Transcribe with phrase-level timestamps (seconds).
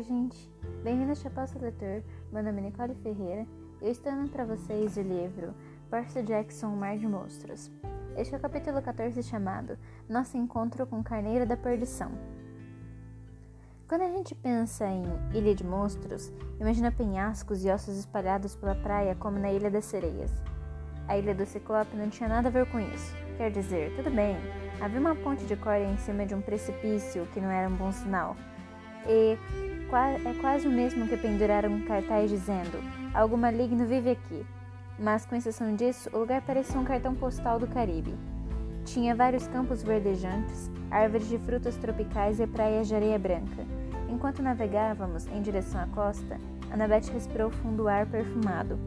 [0.00, 0.50] Oi, gente.
[0.82, 2.02] Bem-vindo ao Chapéu Leitor.
[2.32, 3.46] Meu nome é Nicole Ferreira
[3.82, 5.54] e eu estou dando para vocês o livro
[5.90, 7.70] Percy Jackson, Mar de Monstros.
[8.16, 9.76] Este é o capítulo 14 chamado
[10.08, 12.12] Nosso Encontro com Carneiro da Perdição.
[13.86, 15.04] Quando a gente pensa em
[15.34, 20.32] Ilha de Monstros, imagina penhascos e ossos espalhados pela praia como na Ilha das Sereias.
[21.08, 23.14] A Ilha do Ciclope não tinha nada a ver com isso.
[23.36, 24.38] Quer dizer, tudo bem,
[24.80, 27.92] havia uma ponte de corda em cima de um precipício que não era um bom
[27.92, 28.34] sinal.
[29.06, 29.38] E
[30.24, 32.82] é quase o mesmo que pendurar um cartaz dizendo:
[33.12, 34.46] Algo maligno vive aqui.
[34.98, 38.14] Mas, com exceção disso, o lugar parecia um cartão postal do Caribe.
[38.84, 43.64] Tinha vários campos verdejantes, árvores de frutas tropicais e praias de areia branca.
[44.08, 46.38] Enquanto navegávamos em direção à costa,
[46.70, 48.78] Annabeth respirou fundo ar perfumado.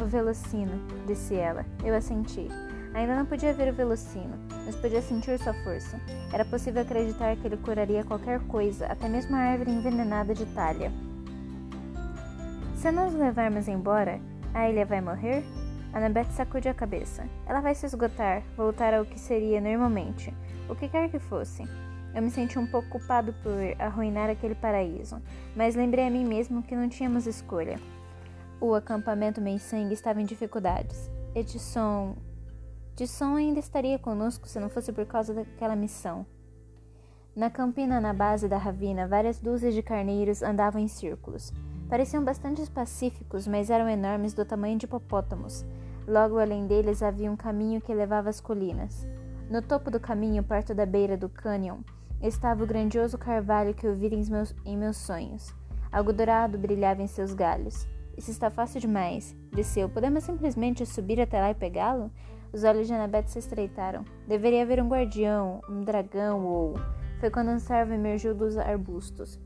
[0.00, 1.64] O velocino, disse ela.
[1.84, 2.48] Eu assenti.
[2.96, 6.00] Ainda não podia ver o velocino, mas podia sentir sua força.
[6.32, 10.90] Era possível acreditar que ele curaria qualquer coisa, até mesmo a árvore envenenada de talha.
[12.74, 14.18] Se nós o levarmos embora,
[14.54, 15.44] a ilha vai morrer?
[15.92, 17.28] Annabeth sacudiu a cabeça.
[17.46, 20.32] Ela vai se esgotar, voltar ao que seria normalmente,
[20.66, 21.64] o que quer que fosse.
[22.14, 25.20] Eu me senti um pouco culpado por arruinar aquele paraíso,
[25.54, 27.78] mas lembrei a mim mesmo que não tínhamos escolha.
[28.58, 31.10] O acampamento Meisang estava em dificuldades.
[31.34, 32.16] Edson.
[33.04, 36.24] Edson ainda estaria conosco se não fosse por causa daquela missão.
[37.36, 41.52] Na campina na base da ravina, várias dúzias de carneiros andavam em círculos.
[41.88, 45.64] Pareciam bastante pacíficos, mas eram enormes do tamanho de hipopótamos.
[46.08, 49.06] Logo além deles havia um caminho que levava às colinas.
[49.50, 51.80] No topo do caminho, perto da beira do cânion,
[52.22, 55.54] estava o grandioso carvalho que eu vi em meus, em meus sonhos.
[55.92, 57.86] Algo dourado brilhava em seus galhos.
[58.16, 59.88] Isso está fácil demais, disse eu.
[59.88, 62.10] Podemos simplesmente subir até lá e pegá-lo?
[62.56, 64.02] Os olhos de Annabeth se estreitaram.
[64.26, 66.74] Deveria haver um guardião, um dragão ou.
[67.20, 69.38] Foi quando um servo emergiu dos arbustos.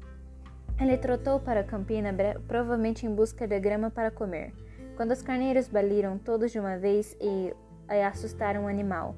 [0.81, 2.15] Ele trotou para a campina,
[2.47, 4.53] provavelmente em busca de grama para comer.
[4.97, 7.53] Quando os carneiros baliram todos de uma vez e,
[7.91, 9.17] e assustaram o animal.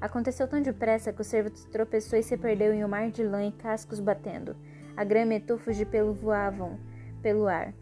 [0.00, 3.44] Aconteceu tão depressa que o servo tropeçou e se perdeu em um mar de lã
[3.44, 4.56] e cascos batendo.
[4.96, 6.78] A grama e tufos de pelo voavam
[7.20, 7.74] pelo ar.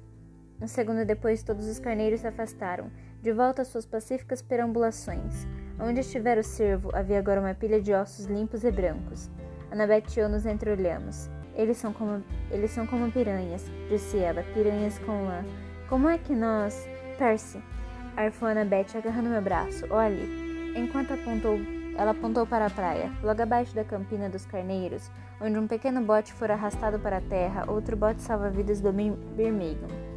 [0.61, 2.91] Um segundo depois, todos os carneiros se afastaram,
[3.23, 5.47] de volta às suas pacíficas perambulações.
[5.79, 9.31] Onde estivera o cervo, havia agora uma pilha de ossos limpos e brancos.
[9.71, 11.31] Annabeth e eu nos entreolhamos.
[11.55, 15.45] Eles são como eles são como piranhas, disse ela, piranhas com lã.
[15.89, 16.87] Como é que nós.
[17.17, 17.63] Percy,
[18.17, 19.87] arfou Annabeth agarrando meu braço.
[19.91, 20.43] Olhe.
[20.77, 21.59] Enquanto apontou,
[21.97, 26.33] ela apontou para a praia, logo abaixo da campina dos carneiros, onde um pequeno bote
[26.33, 30.12] fora arrastado para a terra, outro bote salva-vidas do Birmingham.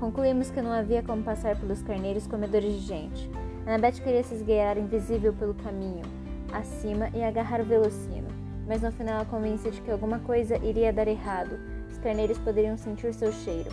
[0.00, 3.30] Concluímos que não havia como passar pelos carneiros comedores de gente.
[3.66, 6.06] Annabeth queria se esgueirar invisível pelo caminho,
[6.50, 8.28] acima, e agarrar o velocino,
[8.66, 11.50] mas no final convence de que alguma coisa iria dar errado.
[11.90, 13.68] Os carneiros poderiam sentir seu cheiro.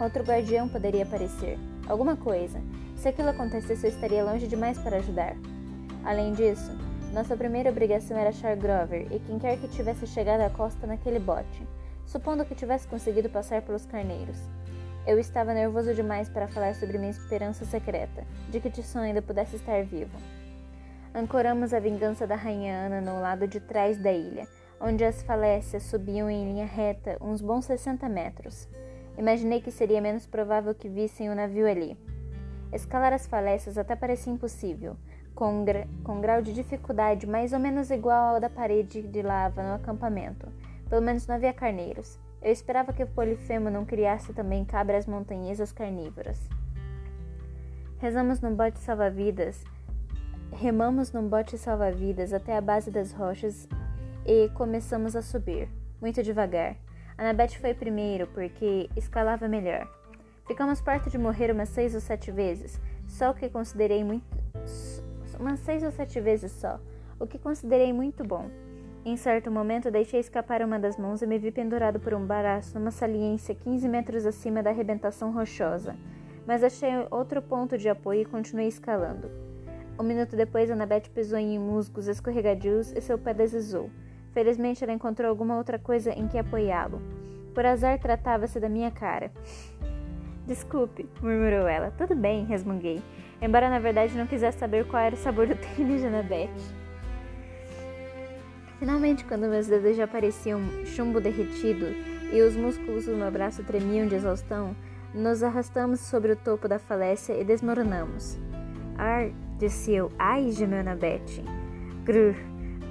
[0.00, 1.58] Outro guardião poderia aparecer.
[1.88, 2.60] Alguma coisa.
[2.94, 5.34] Se aquilo acontecesse, eu estaria longe demais para ajudar.
[6.04, 6.70] Além disso,
[7.12, 11.18] nossa primeira obrigação era achar Grover e quem quer que tivesse chegado à costa naquele
[11.18, 11.66] bote,
[12.06, 14.38] supondo que tivesse conseguido passar pelos carneiros.
[15.04, 19.56] Eu estava nervoso demais para falar sobre minha esperança secreta, de que Tisson ainda pudesse
[19.56, 20.16] estar vivo.
[21.12, 24.46] Ancoramos a vingança da Rainha Ana no lado de trás da ilha,
[24.80, 28.68] onde as falécias subiam em linha reta uns bons 60 metros.
[29.18, 31.98] Imaginei que seria menos provável que vissem o navio ali.
[32.72, 34.96] Escalar as falécias até parecia impossível,
[35.34, 39.64] com gra com grau de dificuldade mais ou menos igual ao da parede de lava
[39.64, 40.46] no acampamento.
[40.88, 42.20] Pelo menos não havia carneiros.
[42.42, 46.40] Eu esperava que o Polifemo não criasse também cabras montanhesas carnívoras.
[47.98, 49.62] Rezamos no bote salva-vidas,
[50.50, 53.68] remamos num bote salva-vidas até a base das rochas
[54.26, 55.68] e começamos a subir,
[56.00, 56.76] muito devagar.
[57.16, 59.88] Annabeth foi primeiro porque escalava melhor.
[60.44, 64.36] Ficamos perto de morrer umas seis ou sete vezes, só o que considerei muito.
[65.38, 66.80] umas seis ou sete vezes só,
[67.20, 68.50] o que considerei muito bom.
[69.04, 72.78] Em certo momento, deixei escapar uma das mãos e me vi pendurado por um baraço
[72.78, 75.96] numa saliência 15 metros acima da arrebentação rochosa.
[76.46, 79.28] Mas achei outro ponto de apoio e continuei escalando.
[79.98, 83.90] Um minuto depois, Annabeth pisou em musgos escorregadios e seu pé deslizou.
[84.32, 87.02] Felizmente, ela encontrou alguma outra coisa em que apoiá-lo.
[87.52, 89.32] Por azar, tratava-se da minha cara.
[90.46, 91.90] Desculpe, murmurou ela.
[91.90, 93.02] Tudo bem, resmunguei,
[93.40, 96.81] embora na verdade não quisesse saber qual era o sabor do tênis de Annabeth.
[98.82, 101.86] Finalmente, quando meus dedos já pareciam chumbo derretido
[102.32, 104.74] e os músculos do meu braço tremiam de exaustão,
[105.14, 108.36] nos arrastamos sobre o topo da falécia e desmoronamos.
[108.98, 110.10] Ar, disse eu.
[110.18, 111.44] Ai, gemeu Annabeth.
[112.04, 112.34] Grr,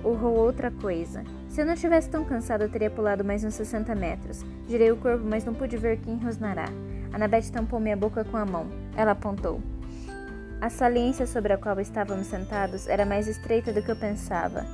[0.01, 1.25] urrou outra coisa.
[1.49, 4.45] Se eu não tivesse tão cansado, eu teria pulado mais uns 60 metros.
[4.69, 6.69] Girei o corpo, mas não pude ver quem rosnará.
[7.11, 8.65] Anabeth tampou minha boca com a mão.
[8.95, 9.61] Ela apontou.
[10.61, 14.65] A saliência sobre a qual estávamos sentados era mais estreita do que eu pensava.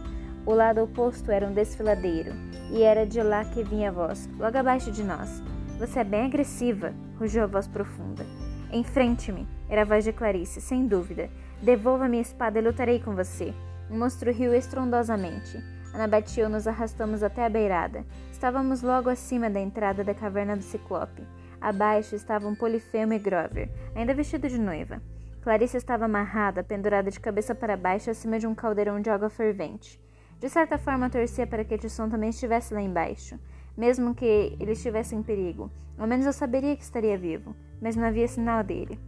[0.48, 2.32] O lado oposto era um desfiladeiro,
[2.72, 5.44] e era de lá que vinha a voz, logo abaixo de nós.
[5.78, 8.26] Você é bem agressiva, rugiu a voz profunda.
[8.72, 11.30] Enfrente-me, era a voz de Clarice, sem dúvida.
[11.62, 13.54] Devolva minha espada e lutarei com você.
[13.90, 15.62] O monstro riu estrondosamente.
[15.94, 18.06] Anabete e eu nos arrastamos até a beirada.
[18.32, 21.28] Estávamos logo acima da entrada da caverna do Ciclope.
[21.60, 25.02] Abaixo estavam Polifemo e Grover, ainda vestido de noiva.
[25.42, 30.07] Clarice estava amarrada, pendurada de cabeça para baixo acima de um caldeirão de água fervente.
[30.40, 33.40] De certa forma, torcia para que Tisson também estivesse lá embaixo,
[33.76, 35.72] mesmo que ele estivesse em perigo.
[35.98, 39.00] Ao menos eu saberia que estaria vivo, mas não havia sinal dele.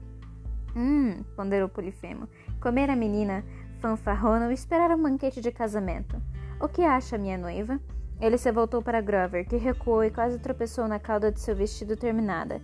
[0.75, 2.27] Hum, ponderou Polifemo.
[2.59, 3.43] Comer a menina
[3.79, 6.21] fanfarrona ou esperar um banquete de casamento.
[6.59, 7.79] O que acha, minha noiva?
[8.19, 11.95] Ele se voltou para Grover, que recuou e quase tropeçou na cauda de seu vestido
[11.95, 12.61] terminada.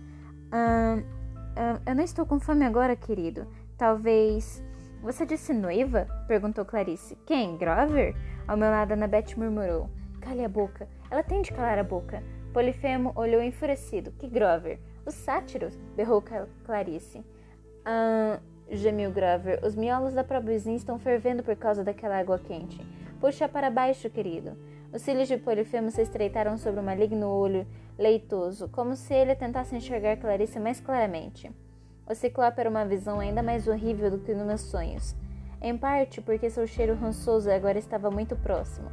[0.52, 0.98] Ah,
[1.56, 3.46] ah, eu não estou com fome agora, querido.
[3.78, 4.62] Talvez.
[5.02, 6.06] Você disse noiva?
[6.28, 7.16] perguntou Clarice.
[7.26, 7.56] Quem?
[7.56, 8.14] Grover?
[8.48, 9.90] Ao meu lado, Annabeth murmurou.
[10.20, 10.88] Cale a boca.
[11.10, 12.22] Ela tem de calar a boca.
[12.52, 14.12] Polifemo olhou enfurecido.
[14.12, 14.78] Que Grover?
[15.04, 15.76] Os sátiros?
[15.96, 16.22] berrou
[16.64, 17.24] Clarice.
[17.84, 18.38] Ah,
[18.70, 19.58] gemiu Grover.
[19.64, 22.80] Os miolos da probizinha estão fervendo por causa daquela água quente.
[23.20, 24.56] Puxa para baixo, querido.
[24.92, 27.66] Os cílios de Polifemo se estreitaram sobre o maligno olho
[27.98, 31.50] leitoso, como se ele tentasse enxergar Clarice mais claramente.
[32.08, 35.16] O ciclope era uma visão ainda mais horrível do que nos meus sonhos.
[35.60, 38.90] Em parte porque seu cheiro rançoso agora estava muito próximo.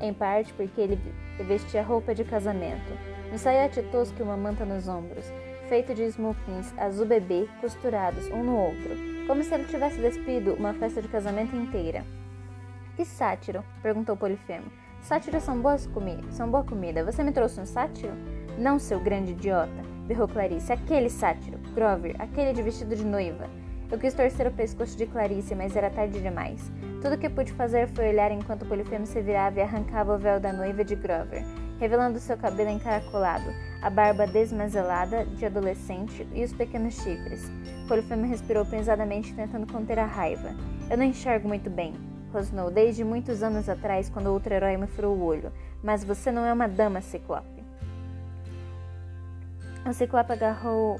[0.00, 0.98] Em parte porque ele
[1.44, 2.92] vestia roupa de casamento,
[3.32, 5.30] um saiote tosco e uma manta nos ombros,
[5.68, 8.90] feito de smokings azul bebê costurados um no outro,
[9.26, 12.04] como se ele tivesse despido uma festa de casamento inteira.
[12.96, 13.64] Que sátiro?
[13.82, 14.70] perguntou Polifemo.
[15.00, 17.04] Sátiros são boas comidas, são boa comida.
[17.04, 18.12] Você me trouxe um sátiro?
[18.58, 20.72] Não, seu grande idiota berrou Clarice.
[20.72, 23.48] Aquele sátiro, Grover, aquele de vestido de noiva.
[23.90, 26.70] Eu quis torcer o pescoço de Clarice, mas era tarde demais.
[27.00, 30.38] Tudo o que pude fazer foi olhar enquanto Polifemo se virava e arrancava o véu
[30.38, 31.42] da noiva de Grover,
[31.80, 33.50] revelando seu cabelo encaracolado,
[33.80, 37.50] a barba desmazelada de adolescente e os pequenos chifres.
[37.88, 40.54] Polifemo respirou pesadamente, tentando conter a raiva.
[40.90, 41.94] Eu não enxergo muito bem,
[42.30, 45.50] rosnou, desde muitos anos atrás, quando outro herói me furou o olho.
[45.82, 47.64] Mas você não é uma dama, Ciclope.
[49.88, 50.98] O ciclope agarrou,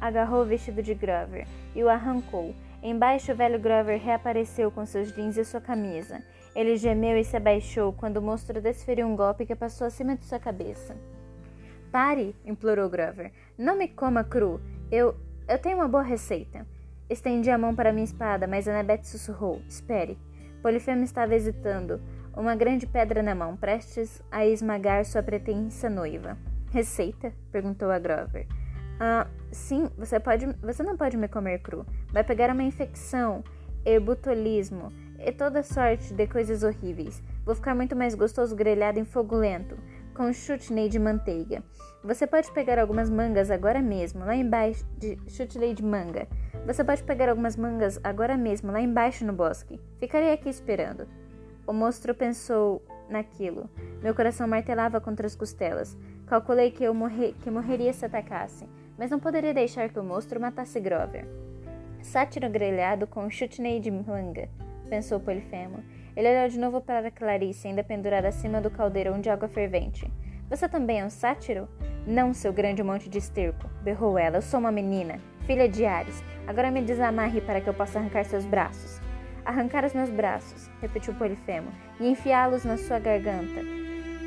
[0.00, 2.54] agarrou o vestido de Grover e o arrancou.
[2.82, 6.22] Embaixo, o velho Grover reapareceu com seus jeans e sua camisa.
[6.54, 10.24] Ele gemeu e se abaixou quando o monstro desferiu um golpe que passou acima de
[10.24, 10.96] sua cabeça.
[11.90, 13.32] Pare, implorou Grover.
[13.56, 14.60] Não me coma cru.
[14.90, 15.16] Eu.
[15.48, 16.66] Eu tenho uma boa receita.
[17.08, 20.18] Estendi a mão para minha espada, mas Annabeth sussurrou: Espere.
[20.62, 22.00] Polifemo estava hesitando,
[22.36, 26.36] uma grande pedra na mão, prestes a esmagar sua pretensa noiva.
[26.70, 27.32] Receita?
[27.50, 28.46] perguntou a Grover.
[29.00, 30.46] Ah, sim, você pode.
[30.62, 31.86] Você não pode me comer cru.
[32.12, 33.44] Vai pegar uma infecção,
[33.84, 37.22] herbutolismo e toda sorte de coisas horríveis.
[37.44, 39.76] Vou ficar muito mais gostoso grelhado em fogo lento,
[40.14, 41.62] com chutney de manteiga.
[42.02, 46.28] Você pode pegar algumas mangas agora mesmo, lá embaixo de chutney de manga.
[46.66, 49.80] Você pode pegar algumas mangas agora mesmo, lá embaixo no bosque.
[49.98, 51.08] Ficarei aqui esperando.
[51.66, 53.68] O monstro pensou naquilo.
[54.02, 55.96] Meu coração martelava contra as costelas.
[56.26, 58.68] Calculei que eu morrer, que morreria se atacasse,
[58.98, 61.24] mas não poderia deixar que o monstro matasse Grover.
[62.02, 64.48] Sátiro grelhado com chutney de manga,
[64.90, 65.82] pensou Polifemo.
[66.16, 70.10] Ele olhou de novo para Clarice, ainda pendurada acima do caldeirão de água fervente.
[70.50, 71.68] Você também é um sátiro?
[72.06, 74.38] Não, seu grande monte de esterco, berrou ela.
[74.38, 76.24] Eu sou uma menina, filha de Ares.
[76.46, 79.00] Agora me desamarre para que eu possa arrancar seus braços.
[79.44, 83.60] Arrancar os meus braços, repetiu Polifemo, e enfiá-los na sua garganta.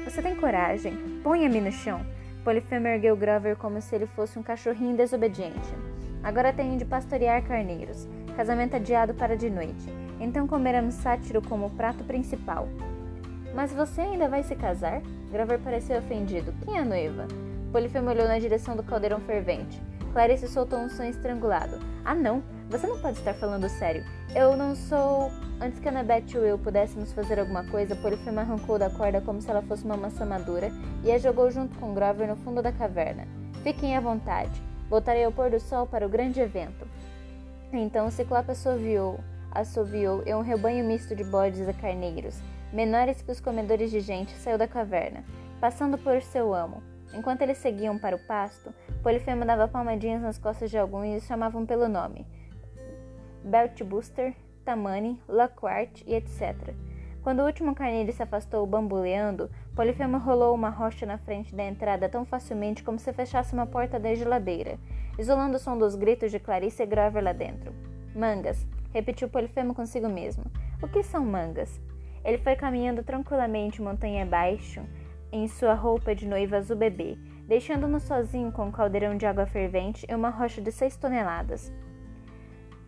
[0.05, 1.21] Você tem coragem?
[1.23, 2.01] Ponha-me no chão.
[2.43, 5.75] Polifemo ergueu Grover como se ele fosse um cachorrinho desobediente.
[6.23, 8.07] Agora tenho de pastorear carneiros.
[8.35, 9.85] Casamento adiado para de noite.
[10.19, 12.67] Então comeremos sátiro como prato principal.
[13.53, 15.01] Mas você ainda vai se casar?
[15.31, 16.53] Grover pareceu ofendido.
[16.63, 17.27] Quem é a noiva?
[17.71, 19.81] Polifemo olhou na direção do caldeirão fervente.
[20.11, 21.79] Clarice soltou um som estrangulado.
[22.03, 22.43] Ah, não!
[22.71, 24.05] Você não pode estar falando sério.
[24.33, 25.29] Eu não sou.
[25.59, 29.51] Antes que Annabeth e eu pudéssemos fazer alguma coisa, Polifemo arrancou da corda como se
[29.51, 30.71] ela fosse uma maçã madura
[31.03, 33.27] e a jogou junto com Grover no fundo da caverna.
[33.61, 34.63] Fiquem à vontade.
[34.89, 36.87] Voltarei ao pôr do sol para o grande evento.
[37.73, 39.19] Então o Ciclope assoviou,
[39.51, 44.31] assoviou e um rebanho misto de bodes e carneiros, menores que os comedores de gente,
[44.37, 45.25] saiu da caverna,
[45.59, 46.81] passando por seu amo.
[47.13, 48.73] Enquanto eles seguiam para o pasto,
[49.03, 52.25] Polifemo dava palmadinhas nas costas de alguns e os chamavam pelo nome.
[53.43, 56.73] Belt Booster, Tamani, Lockhart e etc.
[57.23, 62.09] Quando o último carneiro se afastou bamboleando, Polifemo rolou uma rocha na frente da entrada
[62.09, 64.79] tão facilmente como se fechasse uma porta da geladeira,
[65.19, 67.73] isolando o som dos gritos de Clarice e Grover lá dentro.
[68.15, 70.45] Mangas, repetiu Polifemo consigo mesmo.
[70.81, 71.79] O que são mangas?
[72.23, 74.81] Ele foi caminhando tranquilamente montanha abaixo
[75.31, 77.17] em sua roupa de noiva azul bebê,
[77.47, 81.71] deixando-nos sozinho com um caldeirão de água fervente e uma rocha de seis toneladas.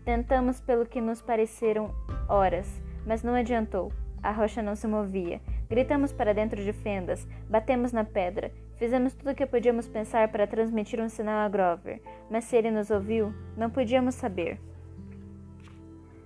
[0.06, 1.94] Tentamos pelo que nos pareceram
[2.28, 2.68] horas,
[3.06, 3.92] mas não adiantou.
[4.22, 5.42] A rocha não se movia.
[5.70, 10.48] Gritamos para dentro de fendas, batemos na pedra, fizemos tudo o que podíamos pensar para
[10.48, 14.60] transmitir um sinal a Grover, mas se ele nos ouviu, não podíamos saber.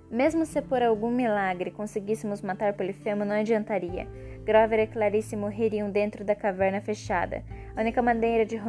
[0.09, 4.07] Mesmo se por algum milagre conseguíssemos matar Polifemo, não adiantaria.
[4.45, 7.43] Grover e Clarice morreriam dentro da caverna fechada.
[7.75, 8.59] A única maneira de,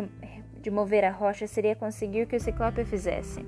[0.60, 3.44] de mover a rocha seria conseguir que o Ciclope fizesse.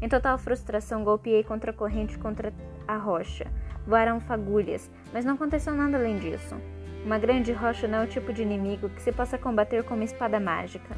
[0.00, 2.52] Em total frustração, golpeei contra a corrente contra
[2.86, 3.46] a rocha.
[3.86, 6.56] Voaram fagulhas, mas não aconteceu nada além disso.
[7.04, 10.04] Uma grande rocha não é o tipo de inimigo que se possa combater com uma
[10.04, 10.96] espada mágica.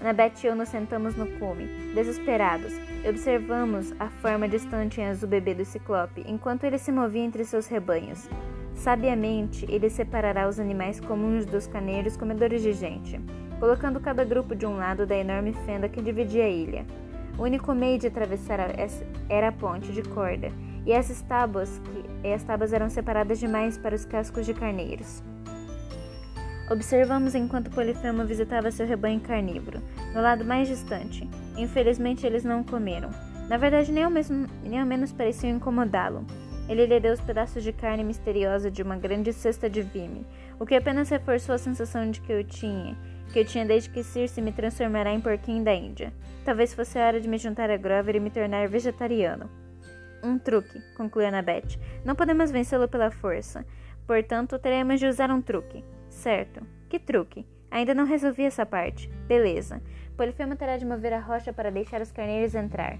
[0.00, 2.72] Annabeth e eu nos sentamos no cume, desesperados,
[3.04, 7.44] e observamos a forma distante em azul bebê do ciclope, enquanto ele se movia entre
[7.44, 8.28] seus rebanhos.
[8.74, 13.20] Sabiamente, ele separará os animais comuns dos caneiros comedores de gente,
[13.60, 16.84] colocando cada grupo de um lado da enorme fenda que dividia a ilha.
[17.38, 18.58] O único meio de atravessar
[19.28, 20.52] era a ponte de corda,
[20.86, 25.22] e essas tábuas, que, as tábuas eram separadas demais para os cascos de carneiros.
[26.70, 29.82] Observamos enquanto Polifemo visitava seu rebanho carnívoro,
[30.14, 31.28] no lado mais distante.
[31.56, 33.10] Infelizmente, eles não comeram.
[33.48, 36.24] Na verdade, nem ao, mesmo, nem ao menos pareciam incomodá-lo.
[36.66, 40.26] Ele lhe deu os pedaços de carne misteriosa de uma grande cesta de vime,
[40.58, 42.96] o que apenas reforçou a sensação de que eu tinha,
[43.32, 46.12] que eu tinha desde que Circe me transformará em porquinho da Índia.
[46.44, 49.48] Talvez fosse a hora de me juntar a Grover e me tornar vegetariano.
[50.22, 51.78] Um truque, concluiu Annabeth.
[52.04, 53.66] Não podemos vencê-lo pela força.
[54.06, 55.84] Portanto, teremos de usar um truque.
[56.08, 56.66] Certo.
[56.88, 57.46] Que truque?
[57.70, 59.08] Ainda não resolvi essa parte.
[59.26, 59.82] Beleza.
[60.16, 62.98] Polifemo terá de mover a rocha para deixar os carneiros entrar.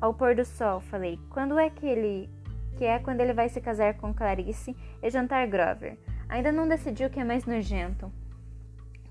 [0.00, 1.18] Ao pôr do sol, falei.
[1.30, 2.30] Quando é que ele.
[2.76, 5.98] Que é quando ele vai se casar com Clarice e jantar Grover.
[6.28, 8.12] Ainda não decidiu o que é mais nojento.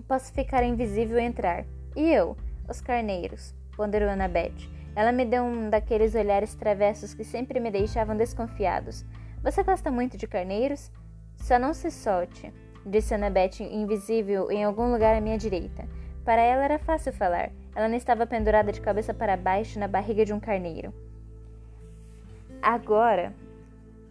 [0.07, 1.65] Posso ficar invisível e entrar.
[1.95, 2.35] E eu?
[2.67, 4.69] Os carneiros, ponderou Annabeth.
[4.95, 9.05] Ela me deu um daqueles olhares travessos que sempre me deixavam desconfiados.
[9.41, 10.91] Você gosta muito de carneiros?
[11.35, 12.53] Só não se solte,
[12.85, 15.87] disse Annabeth, invisível em algum lugar à minha direita.
[16.23, 17.51] Para ela era fácil falar.
[17.75, 20.93] Ela não estava pendurada de cabeça para baixo na barriga de um carneiro.
[22.61, 23.33] Agora,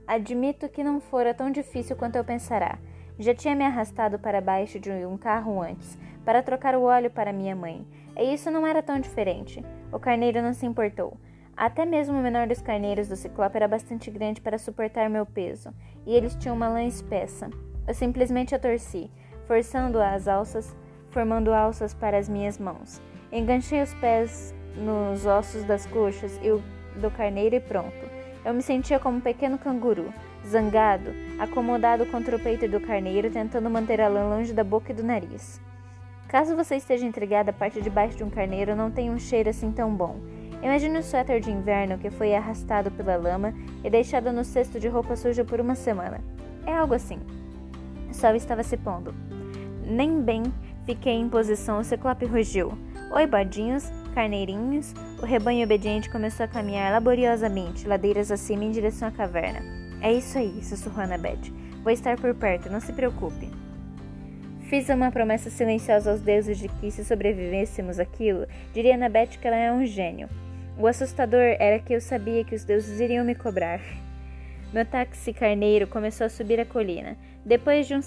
[0.06, 2.78] admito que não fora tão difícil quanto eu pensará.
[3.22, 7.32] Já tinha me arrastado para baixo de um carro antes, para trocar o óleo para
[7.32, 7.86] minha mãe.
[8.16, 9.64] E isso não era tão diferente.
[9.92, 11.16] O carneiro não se importou.
[11.56, 15.72] Até mesmo o menor dos carneiros do ciclope era bastante grande para suportar meu peso,
[16.04, 17.48] e eles tinham uma lã espessa.
[17.86, 19.08] Eu simplesmente a torci,
[19.46, 20.74] forçando as alças,
[21.10, 23.00] formando alças para as minhas mãos.
[23.30, 28.10] Enganchei os pés nos ossos das coxas e do carneiro e pronto.
[28.44, 30.12] Eu me sentia como um pequeno canguru,
[30.46, 34.94] zangado, acomodado contra o peito do carneiro, tentando manter a lã longe da boca e
[34.94, 35.60] do nariz.
[36.28, 39.50] Caso você esteja intrigada, a parte de baixo de um carneiro não tem um cheiro
[39.50, 40.16] assim tão bom.
[40.62, 43.52] Imagine um suéter de inverno que foi arrastado pela lama
[43.84, 46.20] e deixado no cesto de roupa suja por uma semana.
[46.64, 47.18] É algo assim.
[48.08, 49.14] O sol estava se pondo.
[49.84, 50.44] Nem bem
[50.86, 52.72] fiquei em posição, o ciclope rugiu.
[53.10, 54.94] Oi, bodinhos, carneirinhos.
[55.20, 59.81] O rebanho obediente começou a caminhar laboriosamente, ladeiras acima em direção à caverna.
[60.02, 61.52] É isso aí, sussurrou Annabeth.
[61.84, 63.48] Vou estar por perto, não se preocupe.
[64.68, 69.56] Fiz uma promessa silenciosa aos deuses de que, se sobrevivêssemos aquilo, diria Annabeth que ela
[69.56, 70.28] é um gênio.
[70.76, 73.80] O assustador era que eu sabia que os deuses iriam me cobrar.
[74.74, 77.16] Meu táxi carneiro começou a subir a colina.
[77.44, 78.00] Depois de, um.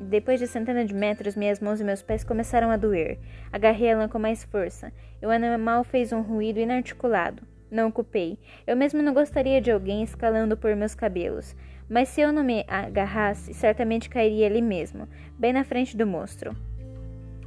[0.00, 3.20] Depois de centenas de metros, minhas mãos e meus pés começaram a doer.
[3.52, 7.42] Agarrei a lã com mais força, e o animal fez um ruído inarticulado.
[7.70, 8.38] Não ocupei.
[8.66, 11.54] Eu mesmo não gostaria de alguém escalando por meus cabelos.
[11.88, 15.08] Mas se eu não me agarrasse, certamente cairia ali mesmo,
[15.38, 16.54] bem na frente do monstro.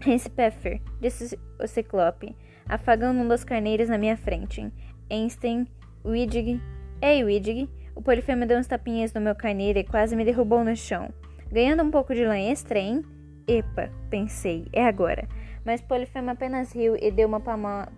[0.05, 2.35] Hans Pfeffer, disse o ciclope,
[2.67, 4.71] afagando um dos carneiros na minha frente.
[5.11, 5.67] Einstein,
[6.03, 6.59] Widdig.
[7.01, 7.69] Ei, Widdig!
[7.95, 11.13] O polifemo deu uns tapinhas no meu carneiro e quase me derrubou no chão.
[11.51, 13.03] Ganhando um pouco de lã extra, hein?
[13.47, 15.27] Epa, pensei, é agora.
[15.65, 17.39] Mas Polifemo apenas riu e deu uma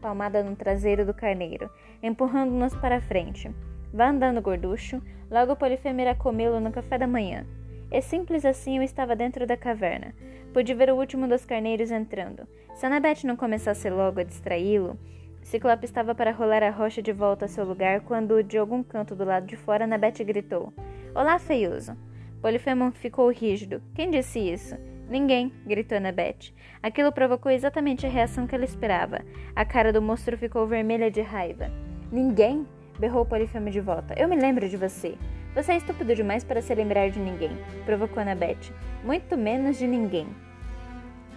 [0.01, 1.69] palmada no traseiro do carneiro,
[2.01, 3.49] empurrando-nos para frente.
[3.93, 5.01] Vá andando, gorducho.
[5.29, 7.45] Logo Polifemo irá comê-lo no café da manhã.
[7.91, 10.13] E simples assim eu estava dentro da caverna.
[10.51, 12.47] Pude ver o último dos carneiros entrando.
[12.73, 14.97] Se Annabeth não começasse logo a distraí-lo,
[15.43, 19.15] Ciclope estava para rolar a rocha de volta a seu lugar quando, de algum canto
[19.15, 20.73] do lado de fora, Annabeth gritou:
[21.13, 21.95] Olá, feioso!
[22.41, 23.81] Polifemo ficou rígido.
[23.93, 24.75] Quem disse isso?
[25.09, 26.53] Ninguém, gritou Annabeth.
[26.81, 29.21] Aquilo provocou exatamente a reação que ela esperava.
[29.55, 31.69] A cara do monstro ficou vermelha de raiva.
[32.11, 32.65] Ninguém?
[32.99, 34.13] berrou Polifemo de volta.
[34.17, 35.17] Eu me lembro de você.
[35.55, 37.51] Você é estúpido demais para se lembrar de ninguém,
[37.85, 38.73] provocou Annabeth.
[39.03, 40.27] Muito menos de ninguém.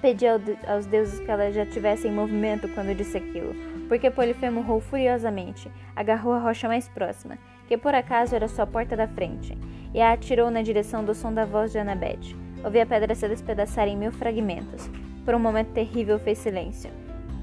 [0.00, 3.54] Pedi aos deuses que ela já tivesse em movimento quando disse aquilo,
[3.88, 8.96] porque Polifemo rou furiosamente, agarrou a rocha mais próxima, que por acaso era sua porta
[8.96, 9.56] da frente,
[9.92, 12.45] e a atirou na direção do som da voz de Annabeth.
[12.64, 14.90] Ouvi a pedra se despedaçar em mil fragmentos.
[15.24, 16.90] Por um momento terrível fez silêncio.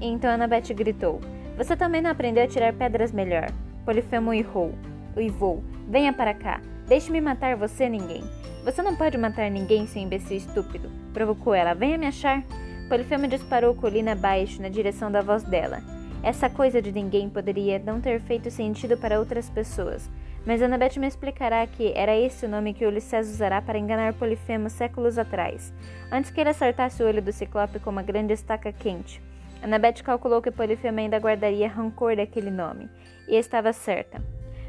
[0.00, 1.20] E então Annabeth gritou:
[1.56, 3.50] Você também não aprendeu a tirar pedras melhor.
[3.84, 4.74] Polifemo uivou.
[5.16, 5.62] Uivou.
[5.88, 6.60] Venha para cá.
[6.86, 8.22] Deixe-me matar você, ninguém.
[8.64, 10.90] Você não pode matar ninguém, seu imbecil estúpido.
[11.12, 11.74] Provocou ela.
[11.74, 12.42] Venha me achar.
[12.88, 15.82] Polifemo disparou colina abaixo na direção da voz dela.
[16.22, 20.10] Essa coisa de ninguém poderia não ter feito sentido para outras pessoas,
[20.46, 24.68] mas Annabeth me explicará que era esse o nome que Ulisses usará para enganar Polifemo
[24.68, 25.72] séculos atrás,
[26.12, 29.22] antes que ele acertasse o olho do Ciclope com uma grande estaca quente.
[29.62, 32.90] Annabeth calculou que Polifemo ainda guardaria rancor daquele nome,
[33.26, 34.22] e estava certa.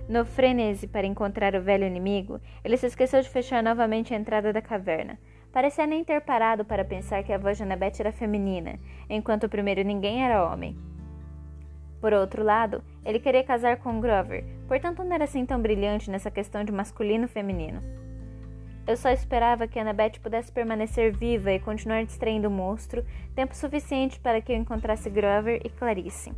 [0.08, 4.54] No frenesi para encontrar o velho inimigo, ele se esqueceu de fechar novamente a entrada
[4.54, 5.18] da caverna.
[5.52, 8.78] Parecia nem ter parado para pensar que a voz de Annabeth era feminina,
[9.10, 10.78] enquanto o primeiro ninguém era homem.
[12.00, 16.32] Por outro lado, ele queria casar com Grover, portanto não era assim tão brilhante nessa
[16.32, 17.82] questão de masculino e feminino.
[18.88, 23.04] Eu só esperava que Annabeth pudesse permanecer viva e continuar distraindo o monstro,
[23.36, 26.32] tempo suficiente para que eu encontrasse Grover e Clarice.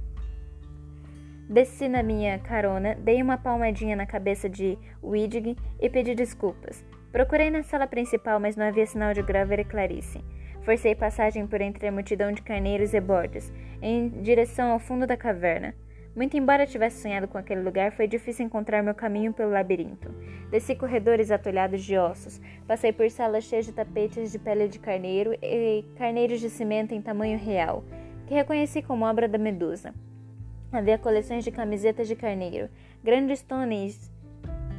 [1.49, 6.85] Desci na minha carona, dei uma palmadinha na cabeça de Widg e pedi desculpas.
[7.11, 10.23] Procurei na sala principal, mas não havia sinal de Grover e Clarice.
[10.63, 15.15] Forcei passagem por entre a multidão de carneiros e bordes, em direção ao fundo da
[15.15, 15.73] caverna.
[16.17, 20.09] Muito embora tivesse sonhado com aquele lugar, foi difícil encontrar meu caminho pelo labirinto.
[20.49, 25.37] Desci corredores atolhados de ossos, passei por salas cheias de tapetes de pele de carneiro
[25.43, 27.83] e carneiros de cimento em tamanho real,
[28.25, 29.93] que reconheci como obra da Medusa.
[30.71, 32.67] Havia coleções de camisetas de carneiro,
[33.03, 34.11] grandes tonéis,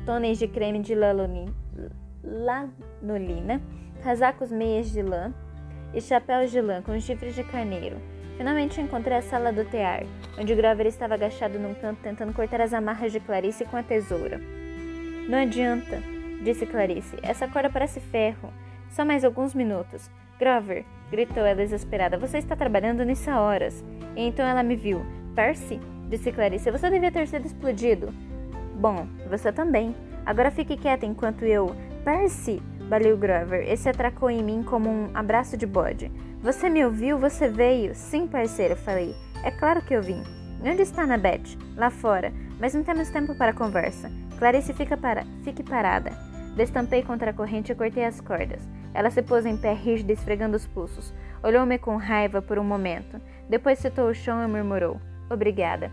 [0.04, 0.96] tonéis de creme de
[2.24, 3.62] lanolina,
[4.02, 5.32] casacos meias de lã,
[5.94, 8.17] e chapéus de lã com chifres de carneiro.
[8.38, 10.04] Finalmente encontrei a sala do tear,
[10.38, 14.40] onde Grover estava agachado num canto tentando cortar as amarras de Clarice com a tesoura.
[15.28, 16.00] Não adianta,
[16.40, 17.16] disse Clarice.
[17.20, 18.52] Essa corda parece ferro.
[18.90, 20.08] Só mais alguns minutos.
[20.38, 22.16] Grover, gritou ela desesperada.
[22.16, 23.84] Você está trabalhando nisso há horas.
[24.14, 25.04] E então ela me viu.
[25.34, 26.70] Percy, disse Clarice.
[26.70, 28.14] Você devia ter sido explodido.
[28.76, 29.96] Bom, você também.
[30.24, 31.74] Agora fique quieta enquanto eu.
[32.04, 32.62] Percy!
[32.88, 33.70] Baliu Grover.
[33.70, 36.10] Esse atracou em mim como um abraço de bode.
[36.42, 37.18] Você me ouviu?
[37.18, 37.94] Você veio?
[37.94, 39.14] Sim, parceiro, falei.
[39.44, 40.22] É claro que eu vim.
[40.64, 41.58] Onde está Annabeth?
[41.76, 42.32] Lá fora.
[42.58, 44.10] Mas não temos tempo para conversa.
[44.38, 45.24] Clarice, fica para...
[45.44, 46.12] fique parada.
[46.56, 48.66] Destampei contra a corrente e cortei as cordas.
[48.94, 51.12] Ela se pôs em pé rígida, esfregando os pulsos.
[51.42, 53.20] Olhou-me com raiva por um momento.
[53.50, 54.98] Depois citou o chão e murmurou:
[55.30, 55.90] Obrigada.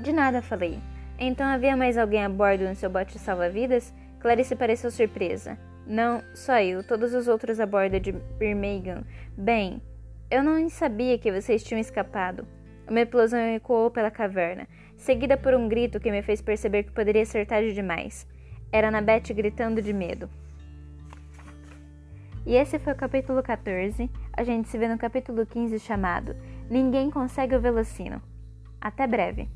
[0.00, 0.80] De nada, falei.
[1.18, 3.94] Então havia mais alguém a bordo no seu bote salva-vidas?
[4.18, 5.58] Clarice pareceu surpresa.
[5.86, 9.04] Não, só eu, todos os outros a bordo de Birmingham.
[9.36, 9.80] Bem,
[10.28, 12.44] eu não sabia que vocês tinham escapado.
[12.88, 17.24] Uma explosão ecoou pela caverna, seguida por um grito que me fez perceber que poderia
[17.24, 18.26] ser tarde demais.
[18.72, 20.28] Era Annabeth gritando de medo.
[22.44, 24.10] E esse foi o capítulo 14.
[24.32, 26.36] A gente se vê no capítulo 15 chamado
[26.68, 28.20] Ninguém Consegue o Velocino.
[28.80, 29.48] Até breve!